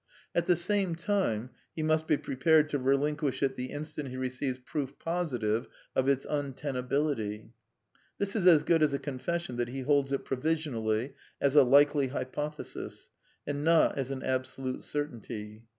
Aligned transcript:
At 0.33 0.47
the 0.47 0.55
same 0.55 0.95
time 0.95 1.51
he 1.75 1.83
must 1.83 2.07
be 2.07 2.17
prepared 2.17 2.69
to 2.69 2.79
relinquish 2.79 3.43
it 3.43 3.55
the 3.55 3.67
instant 3.67 4.09
he 4.09 4.17
receives 4.17 4.57
proof 4.57 4.97
positive 4.97 5.67
of 5.95 6.09
its 6.09 6.25
untenability. 6.27 7.51
This 8.17 8.35
is 8.35 8.47
as 8.47 8.63
good 8.63 8.81
as 8.81 8.93
a 8.93 8.97
confession 8.97 9.57
that 9.57 9.67
he 9.69 9.81
holds 9.81 10.11
it 10.11 10.25
provision 10.25 10.73
ally, 10.73 11.09
as 11.39 11.55
a 11.55 11.61
likely 11.61 12.07
hypothesis, 12.07 13.11
and 13.45 13.63
not 13.63 13.95
as 13.95 14.09
an 14.09 14.23
absolute 14.23 14.81
cer 14.81 15.05
tainty. 15.05 15.61